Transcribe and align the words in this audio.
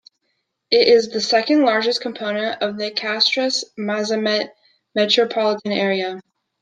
It 0.71 0.87
is 0.87 1.09
the 1.09 1.21
second-largest 1.21 2.01
component 2.01 2.63
of 2.63 2.75
the 2.79 2.89
Castres-Mazamet 2.89 4.49
metropolitan 4.95 5.71
area. 5.73 6.19